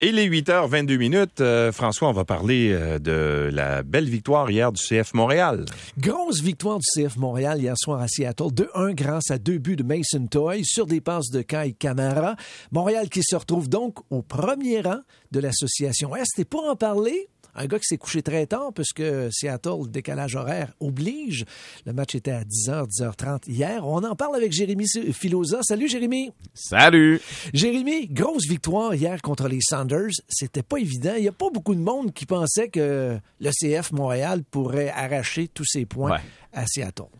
Et 0.00 0.12
les 0.12 0.30
8h22 0.30 0.96
minutes, 0.96 1.40
euh, 1.40 1.72
François, 1.72 2.08
on 2.08 2.12
va 2.12 2.24
parler 2.24 2.70
euh, 2.70 3.00
de 3.00 3.50
la 3.52 3.82
belle 3.82 4.08
victoire 4.08 4.48
hier 4.48 4.70
du 4.70 4.80
CF 4.80 5.12
Montréal. 5.12 5.64
Grosse 5.98 6.40
victoire 6.40 6.78
du 6.78 6.84
CF 6.94 7.16
Montréal 7.16 7.60
hier 7.60 7.74
soir 7.76 8.00
à 8.00 8.06
Seattle, 8.06 8.52
2-1 8.52 8.94
grâce 8.94 9.32
à 9.32 9.38
deux 9.38 9.58
buts 9.58 9.74
de 9.74 9.82
Mason 9.82 10.24
Toy 10.30 10.64
sur 10.64 10.86
des 10.86 11.00
passes 11.00 11.30
de 11.30 11.42
Kai 11.42 11.74
Camara. 11.76 12.36
Montréal 12.70 13.08
qui 13.08 13.22
se 13.24 13.34
retrouve 13.34 13.68
donc 13.68 13.98
au 14.10 14.22
premier 14.22 14.82
rang 14.82 15.00
de 15.32 15.40
l'association 15.40 16.14
Est. 16.14 16.38
Et 16.38 16.44
pour 16.44 16.68
en 16.68 16.76
parler, 16.76 17.28
un 17.58 17.66
gars 17.66 17.78
qui 17.78 17.86
s'est 17.86 17.98
couché 17.98 18.22
très 18.22 18.46
tard 18.46 18.72
puisque 18.72 19.02
Seattle, 19.32 19.82
le 19.84 19.88
décalage 19.88 20.36
horaire 20.36 20.72
oblige. 20.80 21.44
Le 21.86 21.92
match 21.92 22.14
était 22.14 22.30
à 22.30 22.44
10h, 22.44 22.88
10h30 22.88 23.48
hier. 23.48 23.86
On 23.86 24.02
en 24.04 24.14
parle 24.14 24.36
avec 24.36 24.52
Jérémy 24.52 24.86
Filosa. 25.12 25.58
Salut 25.62 25.88
Jérémy. 25.88 26.32
Salut. 26.54 27.20
Jérémy, 27.52 28.06
grosse 28.06 28.46
victoire 28.48 28.94
hier 28.94 29.20
contre 29.22 29.48
les 29.48 29.60
Sanders. 29.60 30.12
C'était 30.28 30.62
pas 30.62 30.78
évident. 30.78 31.14
Il 31.16 31.22
n'y 31.22 31.28
a 31.28 31.32
pas 31.32 31.50
beaucoup 31.52 31.74
de 31.74 31.80
monde 31.80 32.12
qui 32.12 32.26
pensait 32.26 32.68
que 32.68 33.18
le 33.40 33.50
CF 33.50 33.92
Montréal 33.92 34.42
pourrait 34.48 34.90
arracher 34.90 35.48
tous 35.48 35.66
ses 35.66 35.84
points 35.84 36.20
à 36.52 36.64
Seattle. 36.66 37.17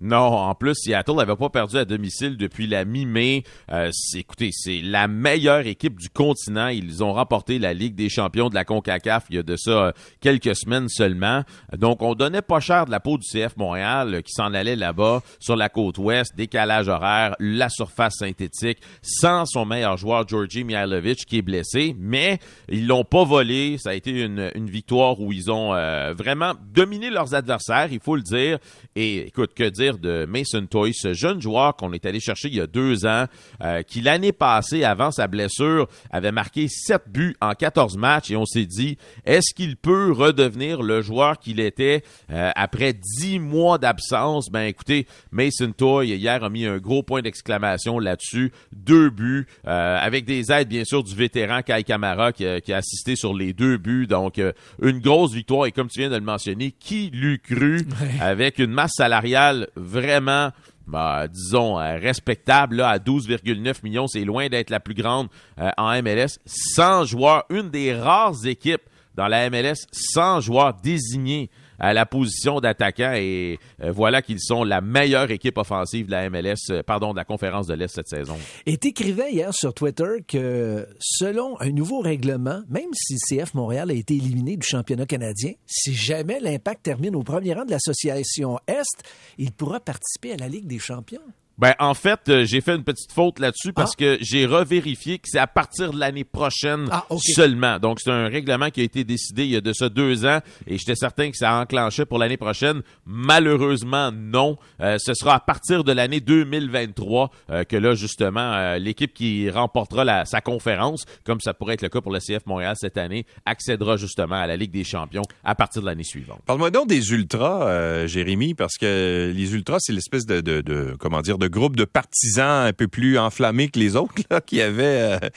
Non, 0.00 0.16
en 0.16 0.54
plus, 0.54 0.74
Seattle 0.76 1.16
n'avait 1.16 1.34
pas 1.34 1.50
perdu 1.50 1.76
à 1.76 1.84
domicile 1.84 2.36
depuis 2.36 2.68
la 2.68 2.84
mi-mai. 2.84 3.42
Euh, 3.72 3.90
écoutez, 4.14 4.50
c'est 4.52 4.80
la 4.80 5.08
meilleure 5.08 5.66
équipe 5.66 5.98
du 5.98 6.08
continent. 6.08 6.68
Ils 6.68 7.02
ont 7.02 7.12
remporté 7.12 7.58
la 7.58 7.74
Ligue 7.74 7.96
des 7.96 8.08
champions 8.08 8.48
de 8.48 8.54
la 8.54 8.64
CONCACAF 8.64 9.24
il 9.30 9.36
y 9.36 9.38
a 9.40 9.42
de 9.42 9.56
ça 9.56 9.70
euh, 9.70 9.92
quelques 10.20 10.54
semaines 10.54 10.88
seulement. 10.88 11.42
Donc, 11.76 12.00
on 12.02 12.14
donnait 12.14 12.42
pas 12.42 12.60
cher 12.60 12.86
de 12.86 12.92
la 12.92 13.00
peau 13.00 13.18
du 13.18 13.26
CF 13.26 13.56
Montréal 13.56 14.14
euh, 14.14 14.20
qui 14.20 14.30
s'en 14.32 14.54
allait 14.54 14.76
là-bas 14.76 15.20
sur 15.40 15.56
la 15.56 15.68
côte 15.68 15.98
ouest, 15.98 16.32
décalage 16.36 16.86
horaire, 16.86 17.34
la 17.40 17.68
surface 17.68 18.18
synthétique, 18.18 18.78
sans 19.02 19.46
son 19.46 19.66
meilleur 19.66 19.96
joueur, 19.96 20.28
Georgi 20.28 20.62
Mihailovic, 20.62 21.26
qui 21.26 21.38
est 21.38 21.42
blessé. 21.42 21.96
Mais 21.98 22.38
ils 22.68 22.86
l'ont 22.86 23.04
pas 23.04 23.24
volé. 23.24 23.78
Ça 23.78 23.90
a 23.90 23.94
été 23.94 24.12
une, 24.12 24.52
une 24.54 24.70
victoire 24.70 25.20
où 25.20 25.32
ils 25.32 25.50
ont 25.50 25.72
vraiment 26.14 26.54
dominé 26.72 27.10
leurs 27.10 27.34
adversaires, 27.34 27.88
il 27.90 28.00
faut 28.00 28.16
le 28.16 28.22
dire. 28.22 28.58
Et 28.94 29.26
écoute, 29.26 29.54
que 29.54 29.68
dire 29.68 29.87
de 29.96 30.26
Mason 30.26 30.66
Toy, 30.66 30.92
ce 30.92 31.14
jeune 31.14 31.40
joueur 31.40 31.74
qu'on 31.76 31.92
est 31.92 32.04
allé 32.04 32.20
chercher 32.20 32.48
il 32.48 32.56
y 32.56 32.60
a 32.60 32.66
deux 32.66 33.06
ans, 33.06 33.24
euh, 33.62 33.82
qui 33.82 34.02
l'année 34.02 34.32
passée, 34.32 34.84
avant 34.84 35.10
sa 35.10 35.26
blessure, 35.26 35.88
avait 36.10 36.32
marqué 36.32 36.68
sept 36.68 37.02
buts 37.08 37.34
en 37.40 37.52
14 37.52 37.96
matchs. 37.96 38.30
Et 38.30 38.36
on 38.36 38.44
s'est 38.44 38.66
dit, 38.66 38.98
est-ce 39.24 39.54
qu'il 39.54 39.76
peut 39.76 40.12
redevenir 40.12 40.82
le 40.82 41.00
joueur 41.00 41.38
qu'il 41.38 41.60
était 41.60 42.02
euh, 42.30 42.50
après 42.54 42.92
dix 42.92 43.38
mois 43.38 43.78
d'absence? 43.78 44.50
Ben 44.50 44.62
écoutez, 44.62 45.06
Mason 45.30 45.72
Toy 45.72 46.08
hier 46.08 46.44
a 46.44 46.50
mis 46.50 46.66
un 46.66 46.78
gros 46.78 47.02
point 47.02 47.22
d'exclamation 47.22 47.98
là-dessus, 47.98 48.52
deux 48.72 49.10
buts, 49.10 49.46
euh, 49.66 49.98
avec 49.98 50.24
des 50.24 50.52
aides 50.52 50.68
bien 50.68 50.84
sûr 50.84 51.02
du 51.02 51.14
vétéran 51.14 51.62
Kai 51.62 51.84
Kamara 51.84 52.32
qui, 52.32 52.44
a 52.46 52.76
assisté 52.76 53.16
sur 53.16 53.34
les 53.34 53.52
deux 53.52 53.78
buts, 53.78 54.06
donc 54.06 54.40
une 54.82 54.98
grosse 54.98 55.32
victoire. 55.32 55.66
Et 55.66 55.72
comme 55.72 55.88
tu 55.88 56.00
viens 56.00 56.10
de 56.10 56.16
le 56.16 56.20
mentionner, 56.20 56.72
qui 56.72 57.10
l'eût 57.12 57.38
cru? 57.38 57.86
Avec 58.20 58.58
une 58.58 58.70
masse 58.70 58.92
salariale 58.96 59.68
vraiment, 59.78 60.50
bah, 60.86 61.28
disons, 61.28 61.78
euh, 61.78 61.96
respectable 61.96 62.76
là, 62.76 62.90
à 62.90 62.98
12,9 62.98 63.82
millions. 63.82 64.06
C'est 64.06 64.24
loin 64.24 64.48
d'être 64.48 64.70
la 64.70 64.80
plus 64.80 64.94
grande 64.94 65.28
euh, 65.58 65.70
en 65.76 66.02
MLS. 66.02 66.38
Sans 66.46 67.04
joueurs, 67.04 67.44
une 67.50 67.70
des 67.70 67.94
rares 67.94 68.46
équipes 68.46 68.82
dans 69.14 69.28
la 69.28 69.50
MLS 69.50 69.86
sans 69.90 70.40
joueurs 70.40 70.74
désignés 70.74 71.50
à 71.78 71.92
la 71.92 72.06
position 72.06 72.60
d'attaquant 72.60 73.12
et 73.14 73.58
euh, 73.82 73.92
voilà 73.92 74.22
qu'ils 74.22 74.40
sont 74.40 74.64
la 74.64 74.80
meilleure 74.80 75.30
équipe 75.30 75.58
offensive 75.58 76.06
de 76.06 76.10
la 76.10 76.28
MLS, 76.30 76.70
euh, 76.70 76.82
pardon, 76.82 77.12
de 77.12 77.16
la 77.16 77.24
conférence 77.24 77.66
de 77.66 77.74
l'Est 77.74 77.94
cette 77.94 78.08
saison. 78.08 78.36
Et 78.66 78.76
t'écrivais 78.76 79.32
hier 79.32 79.54
sur 79.54 79.74
Twitter 79.74 80.22
que 80.26 80.86
selon 81.00 81.60
un 81.60 81.70
nouveau 81.70 82.00
règlement, 82.00 82.62
même 82.68 82.92
si 82.94 83.16
CF 83.16 83.54
Montréal 83.54 83.90
a 83.90 83.94
été 83.94 84.14
éliminé 84.14 84.56
du 84.56 84.66
championnat 84.66 85.06
canadien, 85.06 85.52
si 85.66 85.94
jamais 85.94 86.40
l'Impact 86.40 86.82
termine 86.82 87.16
au 87.16 87.22
premier 87.22 87.54
rang 87.54 87.64
de 87.64 87.70
l'association 87.70 88.58
Est, 88.66 89.04
il 89.38 89.52
pourra 89.52 89.80
participer 89.80 90.32
à 90.32 90.36
la 90.36 90.48
Ligue 90.48 90.66
des 90.66 90.78
champions. 90.78 91.22
Ben 91.58 91.74
en 91.80 91.94
fait, 91.94 92.20
euh, 92.28 92.44
j'ai 92.44 92.60
fait 92.60 92.76
une 92.76 92.84
petite 92.84 93.10
faute 93.10 93.40
là-dessus 93.40 93.72
parce 93.72 93.94
ah. 93.94 93.98
que 93.98 94.18
j'ai 94.20 94.46
revérifié 94.46 95.18
que 95.18 95.26
c'est 95.26 95.40
à 95.40 95.48
partir 95.48 95.92
de 95.92 95.98
l'année 95.98 96.22
prochaine 96.22 96.86
ah, 96.92 97.04
seulement. 97.18 97.80
Donc 97.80 97.98
c'est 97.98 98.12
un 98.12 98.28
règlement 98.28 98.70
qui 98.70 98.80
a 98.80 98.84
été 98.84 99.02
décidé 99.02 99.44
il 99.44 99.50
y 99.50 99.56
a 99.56 99.60
de 99.60 99.72
ça 99.72 99.88
deux 99.88 100.24
ans 100.24 100.38
et 100.68 100.78
j'étais 100.78 100.94
certain 100.94 101.32
que 101.32 101.36
ça 101.36 101.56
enclenchait 101.56 102.06
pour 102.06 102.18
l'année 102.18 102.36
prochaine. 102.36 102.82
Malheureusement 103.06 104.12
non. 104.12 104.56
Euh, 104.80 104.98
ce 105.00 105.14
sera 105.14 105.34
à 105.34 105.40
partir 105.40 105.82
de 105.82 105.90
l'année 105.90 106.20
2023 106.20 107.30
euh, 107.50 107.64
que 107.64 107.76
là 107.76 107.94
justement 107.96 108.74
l'équipe 108.74 109.12
qui 109.12 109.50
remportera 109.50 110.04
la, 110.04 110.24
sa 110.26 110.40
conférence, 110.40 111.06
comme 111.24 111.40
ça 111.40 111.54
pourrait 111.54 111.74
être 111.74 111.82
le 111.82 111.88
cas 111.88 112.00
pour 112.00 112.12
le 112.12 112.20
CF 112.20 112.46
Montréal 112.46 112.76
cette 112.78 112.98
année, 112.98 113.26
accédera 113.46 113.96
justement 113.96 114.36
à 114.36 114.46
la 114.46 114.56
Ligue 114.56 114.70
des 114.70 114.84
Champions 114.84 115.22
à 115.42 115.56
partir 115.56 115.82
de 115.82 115.86
l'année 115.86 116.04
suivante. 116.04 116.40
Parle-moi 116.46 116.70
donc 116.70 116.86
des 116.86 117.10
ultras, 117.10 118.06
Jérémy, 118.06 118.54
parce 118.54 118.76
que 118.76 119.32
les 119.34 119.54
ultras 119.54 119.78
c'est 119.80 119.92
l'espèce 119.92 120.24
de, 120.24 120.40
de, 120.40 120.60
de 120.60 120.94
comment 121.00 121.20
dire 121.20 121.36
de 121.36 121.47
groupe 121.48 121.76
de 121.76 121.84
partisans 121.84 122.66
un 122.66 122.72
peu 122.72 122.88
plus 122.88 123.18
enflammés 123.18 123.68
que 123.68 123.78
les 123.78 123.96
autres 123.96 124.14
là, 124.30 124.40
qui 124.40 124.60
avaient 124.60 125.18
euh, 125.22 125.28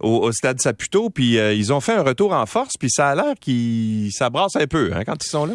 au, 0.00 0.30
stade 0.32 0.60
Saputo. 0.60 1.10
Puis 1.10 1.38
euh, 1.38 1.52
ils 1.52 1.72
ont 1.72 1.80
fait 1.80 1.94
un 1.94 2.02
retour 2.02 2.32
en 2.32 2.46
force, 2.46 2.74
puis 2.78 2.90
ça 2.90 3.10
a 3.10 3.14
l'air 3.14 3.34
qu'ils 3.40 4.12
s'abrassent 4.12 4.56
un 4.56 4.66
peu 4.66 4.92
hein, 4.94 5.04
quand 5.04 5.24
ils 5.24 5.28
sont 5.28 5.46
là. 5.46 5.54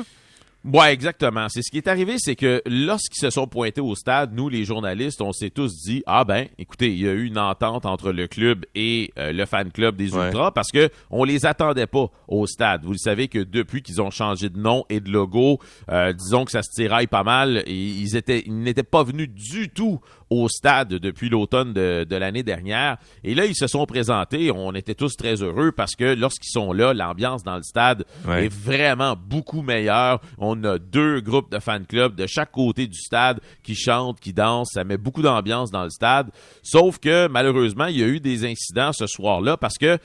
Ouais, 0.73 0.91
exactement. 0.91 1.47
C'est 1.47 1.61
ce 1.61 1.69
qui 1.69 1.77
est 1.77 1.87
arrivé, 1.87 2.15
c'est 2.17 2.35
que 2.35 2.59
lorsqu'ils 2.65 3.19
se 3.19 3.29
sont 3.29 3.45
pointés 3.45 3.81
au 3.81 3.93
stade, 3.93 4.33
nous 4.33 4.49
les 4.49 4.65
journalistes, 4.65 5.21
on 5.21 5.31
s'est 5.31 5.51
tous 5.51 5.83
dit 5.83 6.01
ah 6.07 6.23
ben, 6.23 6.47
écoutez, 6.57 6.91
il 6.91 7.01
y 7.01 7.07
a 7.07 7.11
eu 7.11 7.25
une 7.25 7.37
entente 7.37 7.85
entre 7.85 8.11
le 8.11 8.27
club 8.27 8.65
et 8.73 9.11
euh, 9.19 9.31
le 9.31 9.45
fan 9.45 9.71
club 9.71 9.95
des 9.95 10.15
Ultras 10.15 10.51
parce 10.51 10.71
que 10.71 10.89
on 11.11 11.23
les 11.23 11.45
attendait 11.45 11.85
pas 11.85 12.07
au 12.27 12.47
stade. 12.47 12.83
Vous 12.83 12.93
le 12.93 12.97
savez 12.97 13.27
que 13.27 13.37
depuis 13.37 13.83
qu'ils 13.83 14.01
ont 14.01 14.09
changé 14.09 14.49
de 14.49 14.57
nom 14.57 14.85
et 14.89 15.01
de 15.01 15.11
logo, 15.11 15.59
euh, 15.91 16.13
disons 16.13 16.45
que 16.45 16.51
ça 16.51 16.63
se 16.63 16.71
tiraille 16.73 17.07
pas 17.07 17.23
mal. 17.23 17.61
Et 17.67 17.75
ils 17.75 18.15
étaient, 18.15 18.43
ils 18.47 18.59
n'étaient 18.59 18.81
pas 18.81 19.03
venus 19.03 19.29
du 19.29 19.69
tout 19.69 19.99
au 20.29 20.49
stade 20.49 20.89
depuis 20.89 21.29
l'automne 21.29 21.73
de, 21.73 22.05
de 22.09 22.15
l'année 22.15 22.43
dernière. 22.43 22.97
Et 23.23 23.35
là, 23.35 23.45
ils 23.45 23.55
se 23.55 23.67
sont 23.67 23.85
présentés. 23.85 24.51
On 24.51 24.73
était 24.73 24.95
tous 24.95 25.15
très 25.15 25.43
heureux 25.43 25.71
parce 25.71 25.95
que 25.95 26.15
lorsqu'ils 26.15 26.51
sont 26.51 26.73
là, 26.73 26.93
l'ambiance 26.93 27.43
dans 27.43 27.57
le 27.57 27.63
stade 27.63 28.05
est 28.27 28.51
vraiment 28.51 29.15
beaucoup 29.15 29.61
meilleure. 29.61 30.21
On 30.39 30.55
on 30.55 30.63
a 30.63 30.79
deux 30.79 31.21
groupes 31.21 31.51
de 31.51 31.59
fan 31.59 31.85
clubs 31.85 32.15
de 32.15 32.25
chaque 32.27 32.51
côté 32.51 32.87
du 32.87 32.97
stade 32.97 33.39
qui 33.63 33.75
chantent, 33.75 34.19
qui 34.19 34.33
dansent. 34.33 34.71
Ça 34.73 34.83
met 34.83 34.97
beaucoup 34.97 35.21
d'ambiance 35.21 35.71
dans 35.71 35.83
le 35.83 35.89
stade. 35.89 36.29
Sauf 36.63 36.99
que 36.99 37.27
malheureusement, 37.27 37.87
il 37.87 37.97
y 37.97 38.03
a 38.03 38.07
eu 38.07 38.19
des 38.19 38.45
incidents 38.45 38.93
ce 38.93 39.07
soir-là 39.07 39.57
parce 39.57 39.77
que 39.77 39.97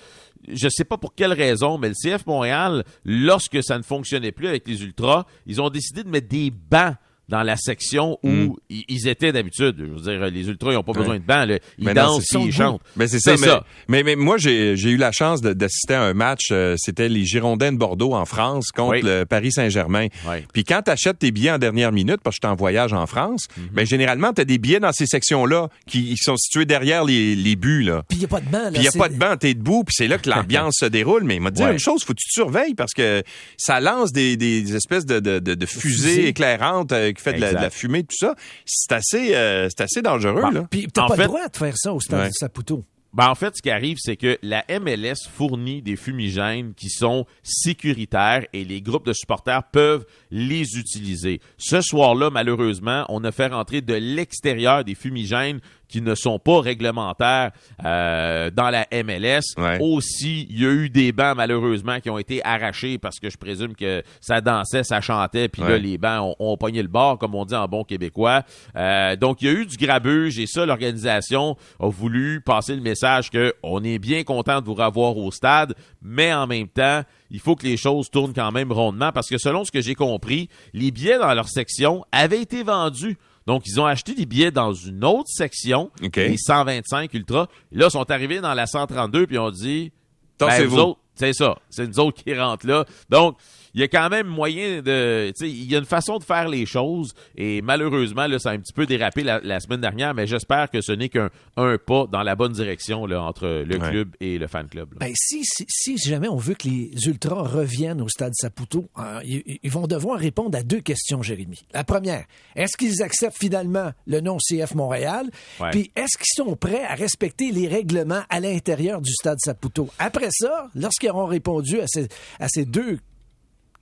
je 0.48 0.64
ne 0.64 0.70
sais 0.70 0.84
pas 0.84 0.96
pour 0.96 1.14
quelle 1.14 1.32
raison, 1.32 1.78
mais 1.78 1.90
le 1.90 1.94
CF 1.94 2.26
Montréal, 2.26 2.84
lorsque 3.04 3.62
ça 3.62 3.76
ne 3.76 3.82
fonctionnait 3.82 4.32
plus 4.32 4.48
avec 4.48 4.66
les 4.66 4.82
Ultras, 4.82 5.24
ils 5.46 5.60
ont 5.60 5.68
décidé 5.68 6.02
de 6.02 6.08
mettre 6.08 6.28
des 6.28 6.50
bancs 6.50 6.96
dans 7.30 7.42
la 7.44 7.56
section 7.56 8.18
où 8.24 8.28
hmm. 8.28 8.56
ils 8.68 9.08
étaient 9.08 9.32
d'habitude. 9.32 9.76
Je 9.78 9.84
veux 9.84 10.00
dire, 10.00 10.26
les 10.30 10.48
ultras, 10.48 10.72
ils 10.72 10.74
n'ont 10.74 10.82
pas 10.82 10.92
besoin 10.92 11.16
de 11.16 11.22
banc. 11.22 11.46
Ils 11.78 11.94
dansent, 11.94 12.26
ils 12.32 12.52
chantent. 12.52 12.82
Mais 12.96 13.06
c'est 13.06 13.20
ça. 13.20 13.64
Mais, 13.88 14.02
Mais, 14.02 14.16
moi, 14.16 14.36
j'ai 14.36 14.74
eu 14.74 14.96
la 14.96 15.12
chance 15.12 15.40
d'assister 15.40 15.94
à 15.94 16.02
un 16.02 16.14
match. 16.14 16.48
Euh, 16.50 16.74
c'était 16.76 17.08
les 17.08 17.24
Girondins 17.24 17.72
de 17.72 17.78
Bordeaux 17.78 18.14
en 18.14 18.24
France 18.24 18.70
contre 18.72 19.04
le 19.04 19.24
Paris 19.24 19.52
Saint-Germain. 19.52 20.08
Puis 20.52 20.64
quand 20.64 20.82
tu 20.84 20.90
achètes 20.90 21.20
tes 21.20 21.30
billets 21.30 21.52
en 21.52 21.58
dernière 21.58 21.92
minute, 21.92 22.18
parce 22.22 22.36
que 22.36 22.40
je 22.42 22.48
suis 22.48 22.52
en 22.52 22.56
voyage 22.56 22.92
en 22.92 23.06
France, 23.06 23.46
mais 23.56 23.62
mhm. 23.62 23.68
ben, 23.72 23.86
généralement, 23.86 24.32
tu 24.32 24.40
as 24.40 24.44
des 24.44 24.58
billets 24.58 24.80
dans 24.80 24.92
ces 24.92 25.06
sections-là 25.06 25.68
qui 25.86 26.16
sont 26.16 26.36
situés 26.36 26.64
derrière 26.64 27.04
les, 27.04 27.36
les 27.36 27.56
buts. 27.56 27.82
Là. 27.82 28.02
Puis 28.08 28.16
il 28.16 28.20
n'y 28.20 28.24
a 28.24 28.28
pas 28.28 28.40
de 28.40 28.48
banc. 28.48 28.70
Puis 28.72 28.76
il 28.76 28.80
n'y 28.82 28.88
a 28.88 28.92
pas 28.92 29.08
de 29.08 29.14
banc, 29.14 29.36
tu 29.40 29.48
es 29.48 29.54
debout, 29.54 29.84
puis 29.84 29.94
c'est 29.96 30.08
là 30.08 30.18
que 30.18 30.28
l'ambiance 30.28 30.76
se 30.80 30.86
déroule. 30.86 31.24
Mais 31.24 31.36
il 31.36 31.40
m'a 31.40 31.50
dit 31.50 31.62
une 31.62 31.78
chose, 31.78 32.02
faut 32.02 32.12
que 32.12 32.18
tu 32.18 32.28
te 32.28 32.32
surveilles 32.32 32.74
parce 32.74 32.92
que 32.92 33.22
ça 33.56 33.80
lance 33.80 34.12
des, 34.12 34.36
des 34.36 34.74
espèces 34.74 35.06
de, 35.06 35.20
de, 35.20 35.38
de, 35.38 35.66
fusées 35.66 36.26
éclairantes 36.26 36.92
euh, 36.92 37.12
fait 37.20 37.34
de 37.34 37.40
la, 37.40 37.70
fumée, 37.70 38.02
tout 38.02 38.16
ça, 38.16 38.34
c'est 38.64 38.92
assez, 38.92 39.34
euh, 39.34 39.68
c'est 39.68 39.82
assez 39.82 40.02
dangereux. 40.02 40.52
là. 40.52 40.66
Puis 40.70 40.88
t'as 40.92 41.06
pas 41.06 41.16
le 41.16 41.26
droit 41.26 41.48
de 41.48 41.56
faire 41.56 41.76
ça 41.76 41.92
au 41.92 42.00
stade 42.00 42.28
de 42.28 42.32
Saputo. 42.32 42.84
Ben, 43.12 43.28
en 43.28 43.34
fait, 43.34 43.56
ce 43.56 43.62
qui 43.62 43.70
arrive, 43.70 43.96
c'est 43.98 44.16
que 44.16 44.38
la 44.42 44.64
MLS 44.68 45.26
fournit 45.28 45.82
des 45.82 45.96
fumigènes 45.96 46.74
qui 46.74 46.88
sont 46.90 47.26
sécuritaires 47.42 48.46
et 48.52 48.64
les 48.64 48.80
groupes 48.80 49.04
de 49.04 49.12
supporters 49.12 49.64
peuvent 49.64 50.06
les 50.30 50.78
utiliser. 50.78 51.40
Ce 51.58 51.80
soir-là, 51.80 52.30
malheureusement, 52.30 53.04
on 53.08 53.24
a 53.24 53.32
fait 53.32 53.48
rentrer 53.48 53.80
de 53.80 53.94
l'extérieur 53.94 54.84
des 54.84 54.94
fumigènes 54.94 55.60
qui 55.90 56.00
ne 56.00 56.14
sont 56.14 56.38
pas 56.38 56.60
réglementaires 56.60 57.50
euh, 57.84 58.50
dans 58.50 58.70
la 58.70 58.86
MLS. 59.04 59.40
Aussi, 59.80 60.46
il 60.48 60.62
y 60.62 60.66
a 60.66 60.70
eu 60.70 60.88
des 60.88 61.12
bancs 61.12 61.36
malheureusement 61.36 62.00
qui 62.00 62.08
ont 62.08 62.18
été 62.18 62.44
arrachés 62.44 62.98
parce 62.98 63.18
que 63.18 63.28
je 63.28 63.36
présume 63.36 63.74
que 63.74 64.02
ça 64.20 64.40
dansait, 64.40 64.84
ça 64.84 65.00
chantait, 65.00 65.48
puis 65.48 65.62
là 65.62 65.76
les 65.78 65.98
bancs 65.98 66.36
ont, 66.38 66.56
pogné 66.56 66.82
le 66.82 66.88
bord 66.88 67.18
comme 67.18 67.34
on 67.34 67.44
dit 67.44 67.54
en 67.54 67.66
bon 67.66 67.84
québécois. 67.84 68.42
Euh, 68.76 69.16
donc 69.16 69.42
il 69.42 69.46
y 69.46 69.48
a 69.48 69.52
eu 69.52 69.66
du 69.66 69.76
grabuge 69.76 70.38
et 70.38 70.46
ça 70.46 70.66
l'organisation 70.66 71.56
a 71.78 71.88
voulu 71.88 72.40
passer 72.40 72.74
le 72.74 72.82
message 72.82 73.30
que 73.30 73.54
on 73.62 73.82
est 73.82 73.98
bien 73.98 74.24
content 74.24 74.60
de 74.60 74.66
vous 74.66 74.74
revoir 74.74 75.16
au 75.16 75.30
stade, 75.30 75.74
mais 76.02 76.32
en 76.32 76.46
même 76.46 76.68
temps 76.68 77.02
il 77.30 77.40
faut 77.40 77.56
que 77.56 77.64
les 77.64 77.76
choses 77.76 78.10
tournent 78.10 78.34
quand 78.34 78.52
même 78.52 78.72
rondement 78.72 79.12
parce 79.12 79.28
que 79.28 79.38
selon 79.38 79.64
ce 79.64 79.70
que 79.70 79.80
j'ai 79.80 79.94
compris, 79.94 80.48
les 80.74 80.90
billets 80.90 81.18
dans 81.18 81.32
leur 81.32 81.48
section 81.48 82.04
avaient 82.12 82.42
été 82.42 82.62
vendus 82.62 83.16
donc, 83.46 83.62
ils 83.66 83.80
ont 83.80 83.86
acheté 83.86 84.14
des 84.14 84.26
billets 84.26 84.50
dans 84.50 84.72
une 84.72 85.04
autre 85.04 85.28
section, 85.28 85.90
les 86.14 86.36
125 86.36 87.12
Ultra. 87.14 87.48
Là, 87.72 87.86
ils 87.86 87.90
sont 87.90 88.10
arrivés 88.10 88.40
dans 88.40 88.54
la 88.54 88.66
132 88.66 89.26
puis 89.26 89.38
ont 89.38 89.50
dit 89.50 89.92
Ben, 90.38 90.66
vous 90.66 90.96
c'est 91.20 91.34
ça. 91.34 91.58
C'est 91.68 91.86
nous 91.86 92.00
autres 92.00 92.24
qui 92.24 92.34
rentrent 92.34 92.66
là. 92.66 92.86
Donc, 93.10 93.36
il 93.74 93.80
y 93.80 93.84
a 93.84 93.88
quand 93.88 94.08
même 94.08 94.26
moyen 94.26 94.82
de. 94.82 95.32
Il 95.40 95.70
y 95.70 95.76
a 95.76 95.78
une 95.78 95.84
façon 95.84 96.18
de 96.18 96.24
faire 96.24 96.48
les 96.48 96.66
choses. 96.66 97.14
Et 97.36 97.62
malheureusement, 97.62 98.26
là, 98.26 98.38
ça 98.38 98.50
a 98.50 98.52
un 98.54 98.58
petit 98.58 98.72
peu 98.72 98.86
dérapé 98.86 99.22
la, 99.22 99.60
semaine 99.60 99.80
dernière, 99.80 100.14
mais 100.14 100.26
j'espère 100.26 100.70
que 100.70 100.80
ce 100.80 100.92
n'est 100.92 101.08
qu'un 101.08 101.30
un 101.56 101.76
pas 101.78 102.06
dans 102.10 102.22
la 102.22 102.34
bonne 102.34 102.52
direction 102.52 103.06
là, 103.06 103.22
entre 103.22 103.46
le 103.46 103.78
club 103.78 104.16
et 104.20 104.38
le 104.38 104.46
fan 104.46 104.66
club. 104.68 104.88
Ben, 104.98 105.12
si, 105.14 105.42
si, 105.44 105.98
jamais 105.98 106.28
on 106.28 106.36
veut 106.36 106.54
que 106.54 106.68
les 106.68 106.90
Ultras 107.06 107.42
reviennent 107.42 108.00
au 108.00 108.08
stade 108.08 108.32
Saputo, 108.34 108.88
hein, 108.96 109.20
ils, 109.24 109.70
vont 109.70 109.86
devoir 109.86 110.18
répondre 110.18 110.56
à 110.56 110.62
deux 110.62 110.80
questions, 110.80 111.22
Jérémy. 111.22 111.60
La 111.72 111.84
première, 111.84 112.24
est-ce 112.56 112.76
qu'ils 112.76 113.02
acceptent 113.02 113.38
finalement 113.38 113.92
le 114.06 114.20
nom 114.20 114.38
CF 114.38 114.74
Montréal? 114.74 115.30
Puis 115.70 115.92
est-ce 115.94 116.16
qu'ils 116.16 116.44
sont 116.44 116.56
prêts 116.56 116.84
à 116.84 116.94
respecter 116.94 117.52
les 117.52 117.68
règlements 117.68 118.22
à 118.30 118.40
l'intérieur 118.40 119.00
du 119.00 119.12
stade 119.12 119.38
Saputo? 119.44 119.88
Après 119.98 120.30
ça, 120.30 120.68
lorsqu'ils 120.74 121.09
auront 121.10 121.26
répondu 121.26 121.80
à 121.80 121.86
ces, 121.86 122.08
à 122.38 122.48
ces 122.48 122.64
deux 122.64 122.98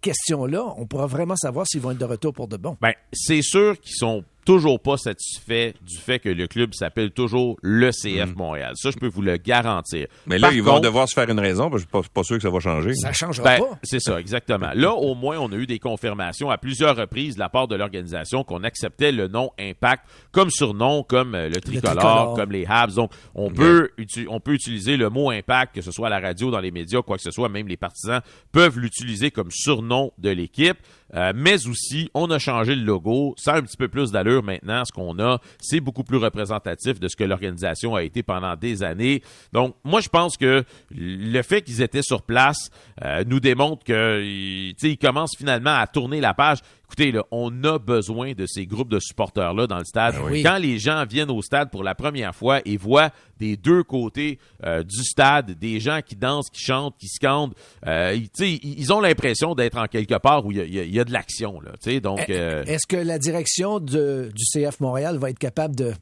questions-là, 0.00 0.74
on 0.76 0.86
pourra 0.86 1.06
vraiment 1.06 1.36
savoir 1.36 1.66
s'ils 1.66 1.80
vont 1.80 1.90
être 1.90 1.98
de 1.98 2.04
retour 2.04 2.32
pour 2.32 2.48
de 2.48 2.56
bon. 2.56 2.76
Ben, 2.80 2.92
c'est 3.12 3.42
sûr 3.42 3.78
qu'ils 3.80 3.96
sont 3.96 4.24
toujours 4.48 4.80
pas 4.80 4.96
satisfait 4.96 5.74
du 5.82 5.98
fait 5.98 6.20
que 6.20 6.30
le 6.30 6.46
club 6.46 6.72
s'appelle 6.72 7.10
toujours 7.10 7.58
le 7.60 7.90
CF 7.90 8.30
mm. 8.30 8.34
Montréal. 8.34 8.72
Ça, 8.76 8.90
je 8.90 8.96
peux 8.96 9.06
vous 9.06 9.20
le 9.20 9.36
garantir. 9.36 10.06
Mais 10.26 10.38
là, 10.38 10.50
ils 10.50 10.62
vont 10.62 10.80
devoir 10.80 11.06
se 11.06 11.12
faire 11.12 11.28
une 11.28 11.38
raison, 11.38 11.68
parce 11.68 11.84
que 11.84 11.90
je 11.92 12.00
suis 12.00 12.10
pas, 12.10 12.22
sûr 12.22 12.36
que 12.36 12.42
ça 12.42 12.48
va 12.48 12.58
changer. 12.58 12.94
Ça 12.94 13.12
changera 13.12 13.44
ben, 13.44 13.58
pas. 13.58 13.78
C'est 13.82 14.00
ça, 14.00 14.18
exactement. 14.18 14.70
Là, 14.74 14.94
au 14.94 15.14
moins, 15.14 15.36
on 15.36 15.52
a 15.52 15.56
eu 15.56 15.66
des 15.66 15.78
confirmations 15.78 16.48
à 16.48 16.56
plusieurs 16.56 16.96
reprises 16.96 17.34
de 17.34 17.40
la 17.40 17.50
part 17.50 17.68
de 17.68 17.76
l'organisation 17.76 18.42
qu'on 18.42 18.64
acceptait 18.64 19.12
le 19.12 19.28
nom 19.28 19.50
Impact 19.60 20.04
comme 20.32 20.48
surnom, 20.48 21.02
comme 21.02 21.34
euh, 21.34 21.50
le 21.50 21.60
tricolore, 21.60 22.32
comme 22.34 22.50
les 22.50 22.64
Habs. 22.64 22.94
Donc, 22.94 23.12
on, 23.34 23.50
peut, 23.50 23.90
on 24.28 24.40
peut 24.40 24.54
utiliser 24.54 24.96
le 24.96 25.10
mot 25.10 25.30
Impact, 25.30 25.74
que 25.74 25.82
ce 25.82 25.90
soit 25.90 26.06
à 26.06 26.10
la 26.10 26.20
radio, 26.20 26.50
dans 26.50 26.60
les 26.60 26.70
médias, 26.70 27.02
quoi 27.02 27.18
que 27.18 27.22
ce 27.22 27.32
soit, 27.32 27.50
même 27.50 27.68
les 27.68 27.76
partisans 27.76 28.22
peuvent 28.50 28.78
l'utiliser 28.78 29.30
comme 29.30 29.50
surnom 29.50 30.10
de 30.16 30.30
l'équipe. 30.30 30.78
Euh, 31.14 31.32
mais 31.34 31.66
aussi, 31.66 32.10
on 32.14 32.30
a 32.30 32.38
changé 32.38 32.74
le 32.74 32.82
logo. 32.82 33.34
Ça 33.36 33.54
a 33.54 33.58
un 33.58 33.62
petit 33.62 33.76
peu 33.76 33.88
plus 33.88 34.10
d'allure 34.10 34.37
maintenant. 34.42 34.84
Ce 34.84 34.92
qu'on 34.92 35.18
a, 35.18 35.40
c'est 35.60 35.80
beaucoup 35.80 36.04
plus 36.04 36.18
représentatif 36.18 37.00
de 37.00 37.08
ce 37.08 37.16
que 37.16 37.24
l'organisation 37.24 37.94
a 37.94 38.02
été 38.02 38.22
pendant 38.22 38.56
des 38.56 38.82
années. 38.82 39.22
Donc, 39.52 39.76
moi, 39.84 40.00
je 40.00 40.08
pense 40.08 40.36
que 40.36 40.64
le 40.90 41.42
fait 41.42 41.62
qu'ils 41.62 41.82
étaient 41.82 42.02
sur 42.02 42.22
place 42.22 42.70
euh, 43.04 43.24
nous 43.26 43.40
démontre 43.40 43.84
qu'ils 43.84 44.98
commencent 44.98 45.36
finalement 45.36 45.74
à 45.74 45.86
tourner 45.86 46.20
la 46.20 46.34
page. 46.34 46.58
Écoutez, 46.88 47.12
là, 47.12 47.22
on 47.30 47.64
a 47.64 47.78
besoin 47.78 48.32
de 48.32 48.46
ces 48.46 48.66
groupes 48.66 48.88
de 48.88 48.98
supporters-là 48.98 49.66
dans 49.66 49.76
le 49.76 49.84
stade. 49.84 50.14
Ben 50.14 50.42
Quand 50.42 50.56
les 50.56 50.78
gens 50.78 51.04
viennent 51.04 51.30
au 51.30 51.42
stade 51.42 51.70
pour 51.70 51.84
la 51.84 51.94
première 51.94 52.34
fois 52.34 52.62
et 52.64 52.78
voient 52.78 53.10
des 53.38 53.58
deux 53.58 53.82
côtés 53.82 54.38
euh, 54.64 54.82
du 54.82 55.04
stade 55.04 55.58
des 55.58 55.80
gens 55.80 56.00
qui 56.04 56.16
dansent, 56.16 56.48
qui 56.48 56.62
chantent, 56.62 56.96
qui 56.96 57.08
scandent, 57.08 57.52
euh, 57.86 58.18
ils, 58.38 58.60
ils, 58.62 58.92
ont 58.92 59.02
l'impression 59.02 59.54
d'être 59.54 59.76
en 59.76 59.86
quelque 59.86 60.18
part 60.18 60.46
où 60.46 60.50
il 60.50 60.66
y 60.66 60.98
a, 60.98 61.04
de 61.04 61.12
l'action. 61.12 61.60
Donc, 62.02 62.24
eh, 62.26 62.34
euh, 62.34 62.64
Est-ce 62.64 62.86
que 62.86 62.96
la 62.96 63.18
direction 63.18 63.80
du 63.80 64.32
CF 64.54 64.80
Montréal 64.80 65.18
va 65.18 65.28
être 65.28 65.38
capable 65.38 65.76
de 65.76 65.92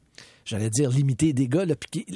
j'allais 0.47 0.71
dire, 0.71 0.91
limiter 0.91 1.32
des 1.32 1.49
gars, 1.49 1.65
puis 1.91 2.06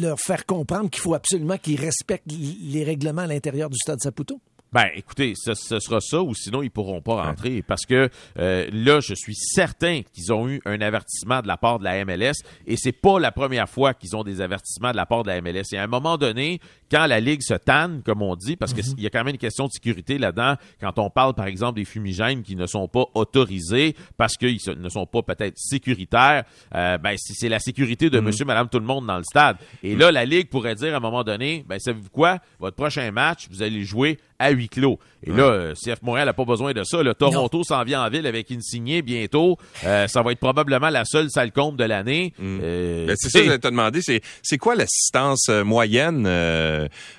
leur 0.00 0.18
faire 0.18 0.44
comprendre 0.44 0.90
qu'il 0.90 1.00
faut 1.00 1.14
absolument 1.14 1.56
qu'ils 1.56 1.80
respectent 1.80 2.26
les 2.26 2.84
règlements 2.84 3.22
à 3.22 3.26
l'intérieur 3.28 3.70
du 3.70 3.76
stade 3.76 4.00
Saputo? 4.00 4.40
Ben, 4.72 4.86
écoutez, 4.94 5.34
ce, 5.34 5.54
sera 5.54 6.00
ça, 6.00 6.22
ou 6.22 6.32
sinon 6.34 6.62
ils 6.62 6.70
pourront 6.70 7.00
pas 7.00 7.24
rentrer, 7.24 7.62
parce 7.62 7.84
que 7.84 8.08
euh, 8.38 8.68
là, 8.72 9.00
je 9.00 9.14
suis 9.14 9.34
certain 9.34 10.02
qu'ils 10.12 10.32
ont 10.32 10.48
eu 10.48 10.62
un 10.64 10.80
avertissement 10.80 11.42
de 11.42 11.48
la 11.48 11.56
part 11.56 11.80
de 11.80 11.84
la 11.84 12.04
MLS, 12.04 12.44
et 12.66 12.76
c'est 12.76 12.92
pas 12.92 13.18
la 13.18 13.32
première 13.32 13.68
fois 13.68 13.94
qu'ils 13.94 14.14
ont 14.14 14.22
des 14.22 14.40
avertissements 14.40 14.92
de 14.92 14.96
la 14.96 15.06
part 15.06 15.24
de 15.24 15.28
la 15.28 15.40
MLS. 15.40 15.72
Et 15.72 15.76
à 15.76 15.82
un 15.82 15.88
moment 15.88 16.16
donné, 16.16 16.60
quand 16.90 17.06
la 17.06 17.20
ligue 17.20 17.42
se 17.42 17.54
tanne, 17.54 18.02
comme 18.04 18.22
on 18.22 18.34
dit, 18.34 18.56
parce 18.56 18.74
qu'il 18.74 18.84
mhm. 18.84 18.98
y 18.98 19.06
a 19.06 19.10
quand 19.10 19.24
même 19.24 19.34
une 19.34 19.38
question 19.38 19.66
de 19.66 19.72
sécurité 19.72 20.18
là-dedans, 20.18 20.56
quand 20.80 20.98
on 20.98 21.10
parle, 21.10 21.34
par 21.34 21.46
exemple, 21.46 21.76
des 21.78 21.84
fumigènes 21.84 22.42
qui 22.42 22.56
ne 22.56 22.66
sont 22.66 22.88
pas 22.88 23.04
autorisés 23.14 23.94
parce 24.16 24.36
qu'ils 24.36 24.58
ne 24.76 24.88
sont 24.88 25.06
pas 25.06 25.22
peut-être 25.22 25.56
sécuritaires, 25.56 26.44
euh, 26.74 26.98
ben, 26.98 27.14
c'est 27.16 27.48
la 27.48 27.60
sécurité 27.60 28.10
de 28.10 28.18
mhm. 28.18 28.26
monsieur, 28.26 28.44
madame, 28.44 28.68
tout 28.68 28.80
le 28.80 28.86
monde 28.86 29.06
dans 29.06 29.18
le 29.18 29.24
stade. 29.24 29.56
Et 29.82 29.94
là, 29.94 30.10
la 30.10 30.24
ligue 30.24 30.48
pourrait 30.48 30.74
dire 30.74 30.94
à 30.94 30.96
un 30.96 31.00
moment 31.00 31.22
donné, 31.22 31.64
ben, 31.68 31.78
savez-vous 31.78 32.10
quoi? 32.10 32.38
Votre 32.58 32.76
prochain 32.76 33.10
match, 33.12 33.46
vous 33.50 33.62
allez 33.62 33.84
jouer 33.84 34.18
à 34.38 34.50
huis 34.50 34.68
clos. 34.68 34.98
Et 35.22 35.30
là, 35.30 35.44
euh, 35.44 35.74
CF 35.74 36.00
Montréal 36.02 36.26
n'a 36.26 36.32
pas 36.32 36.46
besoin 36.46 36.72
de 36.72 36.82
ça. 36.82 37.02
Le 37.02 37.12
Toronto 37.12 37.62
s'en 37.62 37.84
vient 37.84 38.02
en 38.02 38.08
ville 38.08 38.26
avec 38.26 38.50
Insigné 38.50 39.02
bientôt. 39.02 39.58
Euh, 39.84 40.06
ça 40.08 40.22
va 40.22 40.32
être 40.32 40.38
probablement 40.38 40.88
la 40.88 41.04
seule 41.04 41.28
salle 41.28 41.52
comble 41.52 41.78
de 41.78 41.84
l'année. 41.84 42.32
Mm. 42.38 42.58
Ben, 42.58 43.16
c'est 43.16 43.28
ça 43.28 43.40
que 43.40 43.50
je 43.50 43.56
te 43.56 43.68
demander. 43.68 44.00
C'est 44.00 44.58
quoi 44.58 44.74
l'assistance 44.74 45.48
moyenne 45.48 46.26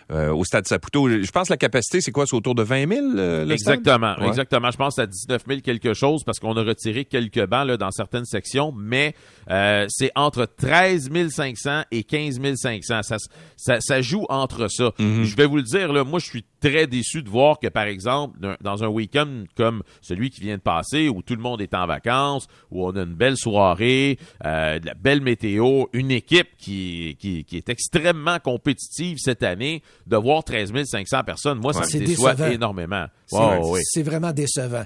au 0.09 0.43
Stade 0.45 0.67
Saputo? 0.67 1.09
Je 1.09 1.31
pense 1.31 1.47
que 1.47 1.53
la 1.53 1.57
capacité, 1.57 2.01
c'est 2.01 2.11
quoi? 2.11 2.25
C'est 2.25 2.35
autour 2.35 2.55
de 2.55 2.63
20 2.63 2.87
000? 2.87 3.51
exactement. 3.51 4.17
Exactement. 4.17 4.71
Je 4.71 4.77
pense 4.77 4.99
à 4.99 5.05
19 5.05 5.43
000 5.47 5.59
quelque 5.61 5.93
chose 5.93 6.23
parce 6.23 6.39
qu'on 6.39 6.55
a 6.57 6.63
retiré 6.63 7.05
quelques 7.05 7.45
bancs 7.45 7.67
là, 7.67 7.77
dans 7.77 7.91
certaines 7.91 8.25
sections, 8.25 8.73
mais 8.75 9.15
c'est 9.89 10.11
entre 10.15 10.45
13 10.45 11.09
500 11.29 11.83
et 11.91 12.03
15 12.03 12.39
500. 12.55 13.01
Ça, 13.03 13.17
ça, 13.57 13.79
ça 13.79 14.01
joue 14.01 14.25
entre 14.29 14.67
ça. 14.67 14.91
Mm-hmm. 14.99 15.23
Je 15.23 15.35
vais 15.35 15.45
vous 15.45 15.57
le 15.57 15.63
dire, 15.63 15.91
là, 15.93 16.03
moi, 16.03 16.19
je 16.19 16.25
suis 16.25 16.45
très 16.61 16.87
déçu 16.87 17.23
de 17.23 17.29
voir 17.29 17.59
que, 17.59 17.67
par 17.67 17.85
exemple, 17.85 18.37
dans 18.61 18.83
un 18.83 18.87
week-end 18.87 19.43
comme 19.55 19.83
celui 20.01 20.29
qui 20.29 20.41
vient 20.41 20.57
de 20.57 20.61
passer, 20.61 21.09
où 21.09 21.21
tout 21.21 21.35
le 21.35 21.41
monde 21.41 21.61
est 21.61 21.73
en 21.73 21.85
vacances, 21.87 22.47
où 22.69 22.85
on 22.85 22.95
a 22.95 23.01
une 23.01 23.15
belle 23.15 23.37
soirée, 23.37 24.17
euh, 24.45 24.79
de 24.79 24.85
la 24.85 24.93
belle 24.93 25.21
météo, 25.21 25.85
une 25.93 26.11
équipe 26.11 26.55
qui, 26.57 27.17
qui, 27.19 27.45
est 27.57 27.69
extrêmement 27.69 28.39
compétitive 28.39 29.17
cette 29.19 29.43
année, 29.43 29.81
de 30.07 30.15
voir 30.17 30.43
13 30.43 30.71
500 30.85 31.23
personnes, 31.23 31.59
moi, 31.59 31.73
ça 31.73 31.81
me 31.81 32.05
déçoit 32.05 32.35
énormément. 32.51 33.07
C'est 33.83 34.03
vraiment 34.03 34.31
décevant. 34.31 34.83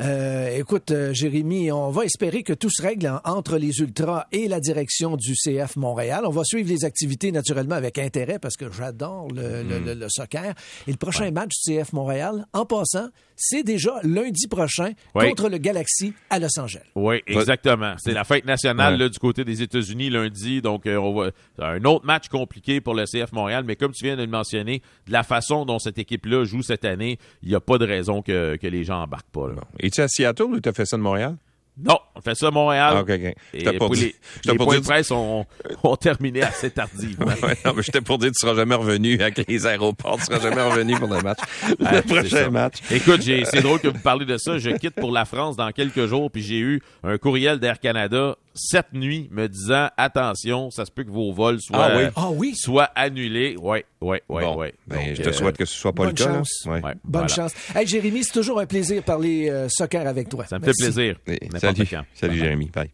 Euh, 0.00 0.56
écoute, 0.56 0.90
euh, 0.90 1.12
Jérémy, 1.12 1.72
on 1.72 1.90
va 1.90 2.04
espérer 2.04 2.42
que 2.42 2.52
tout 2.52 2.70
se 2.70 2.82
règle 2.82 3.20
entre 3.24 3.58
les 3.58 3.80
Ultras 3.80 4.26
et 4.32 4.46
la 4.48 4.60
direction 4.60 5.16
du 5.16 5.34
CF 5.34 5.76
Montréal. 5.76 6.22
On 6.24 6.30
va 6.30 6.44
suivre 6.44 6.68
les 6.68 6.84
activités 6.84 7.32
naturellement 7.32 7.74
avec 7.74 7.98
intérêt 7.98 8.38
parce 8.38 8.56
que 8.56 8.70
j'adore 8.70 9.28
le, 9.32 9.64
mm. 9.64 10.08
soccer. 10.08 10.54
Et 10.86 10.92
le 10.92 10.96
prochain 10.96 11.17
match 11.26 11.52
du 11.64 11.76
CF 11.76 11.92
Montréal, 11.92 12.46
en 12.52 12.64
passant, 12.64 13.08
c'est 13.36 13.62
déjà 13.62 14.00
lundi 14.02 14.48
prochain 14.48 14.92
contre 15.12 15.48
le 15.48 15.58
Galaxy 15.58 16.12
à 16.30 16.38
Los 16.38 16.58
Angeles. 16.58 16.82
Oui, 16.94 17.22
exactement. 17.26 17.94
C'est 17.98 18.12
la 18.12 18.24
fête 18.24 18.44
nationale 18.44 19.08
du 19.08 19.18
côté 19.18 19.44
des 19.44 19.62
États-Unis 19.62 20.10
lundi. 20.10 20.60
Donc, 20.60 20.86
euh, 20.86 20.96
on 20.96 21.14
va... 21.14 21.30
un 21.58 21.84
autre 21.84 22.04
match 22.04 22.28
compliqué 22.28 22.80
pour 22.80 22.94
le 22.94 23.04
CF 23.04 23.32
Montréal. 23.32 23.64
Mais 23.66 23.76
comme 23.76 23.92
tu 23.92 24.04
viens 24.04 24.16
de 24.16 24.22
le 24.22 24.28
mentionner, 24.28 24.82
de 25.06 25.12
la 25.12 25.22
façon 25.22 25.64
dont 25.64 25.78
cette 25.78 25.98
équipe-là 25.98 26.44
joue 26.44 26.62
cette 26.62 26.84
année, 26.84 27.18
il 27.42 27.48
n'y 27.48 27.54
a 27.54 27.60
pas 27.60 27.78
de 27.78 27.86
raison 27.86 28.22
que, 28.22 28.56
que 28.56 28.66
les 28.66 28.84
gens 28.84 29.02
embarquent 29.02 29.30
pas. 29.30 29.48
Es-tu 29.78 30.00
à 30.00 30.08
Seattle 30.08 30.44
ou 30.44 30.60
tu 30.60 30.68
as 30.68 30.72
fait 30.72 30.86
ça 30.86 30.96
de 30.96 31.02
Montréal? 31.02 31.36
Non, 31.82 31.98
on 32.16 32.20
fait 32.20 32.34
ça 32.34 32.48
à 32.48 32.50
Montréal. 32.50 32.94
Ah, 32.96 33.00
OK, 33.00 33.10
OK. 33.10 33.34
Et 33.54 33.64
les, 33.64 33.78
pour 33.78 33.94
les 33.94 34.14
points 34.56 34.78
de 34.78 34.84
presse 34.84 35.10
ont, 35.10 35.46
ont, 35.82 35.96
terminé 35.96 36.42
assez 36.42 36.70
tardivement. 36.70 37.26
ouais, 37.42 37.56
non, 37.64 37.72
mais 37.74 37.82
j'étais 37.82 38.00
pour 38.00 38.18
dire 38.18 38.30
que 38.30 38.34
tu 38.34 38.46
seras 38.46 38.56
jamais 38.56 38.74
revenu 38.74 39.20
avec 39.20 39.46
les 39.46 39.66
aéroports. 39.66 40.18
Tu 40.18 40.24
seras 40.24 40.40
jamais 40.40 40.62
revenu 40.62 40.98
pour 40.98 41.08
le 41.08 41.20
match. 41.20 41.38
le 41.78 42.00
prochain 42.02 42.50
match. 42.50 42.76
Écoute, 42.90 43.22
c'est 43.22 43.62
drôle 43.62 43.80
que 43.80 43.88
vous 43.88 44.00
parlez 44.00 44.26
de 44.26 44.36
ça. 44.38 44.58
Je 44.58 44.70
quitte 44.70 44.94
pour 44.94 45.12
la 45.12 45.24
France 45.24 45.56
dans 45.56 45.70
quelques 45.70 46.06
jours, 46.06 46.30
puis 46.30 46.42
j'ai 46.42 46.58
eu 46.58 46.82
un 47.04 47.16
courriel 47.18 47.58
d'Air 47.58 47.78
Canada 47.78 48.36
cette 48.58 48.92
nuit 48.92 49.28
me 49.30 49.48
disant 49.48 49.88
attention, 49.96 50.70
ça 50.70 50.84
se 50.84 50.90
peut 50.90 51.04
que 51.04 51.10
vos 51.10 51.32
vols 51.32 51.60
soient, 51.60 51.84
ah 51.84 51.96
oui. 51.96 52.04
Ah 52.16 52.30
oui. 52.30 52.54
soient 52.54 52.90
annulés. 52.94 53.56
Oui, 53.60 53.78
oui, 54.00 54.18
oui, 54.28 54.42
oui. 54.56 54.66
Ben, 54.86 55.14
je 55.14 55.22
te 55.22 55.32
souhaite 55.32 55.56
que 55.56 55.64
ce 55.64 55.74
soit 55.74 55.94
pas 55.94 56.06
le 56.06 56.12
cas. 56.12 56.42
Ouais. 56.66 56.80
Bonne 57.04 57.28
chance. 57.28 57.52
Hey, 57.74 57.86
Jérémy, 57.86 58.24
c'est 58.24 58.32
toujours 58.32 58.60
un 58.60 58.66
plaisir 58.66 59.00
de 59.00 59.06
parler 59.06 59.48
euh, 59.48 59.68
soccer 59.68 60.06
avec 60.06 60.28
toi. 60.28 60.44
Ça 60.46 60.58
me 60.58 60.64
fait 60.64 60.72
plaisir. 60.76 61.16
Salut, 61.58 61.86
salut 62.14 62.38
Jérémy. 62.38 62.70
Bye. 62.74 62.90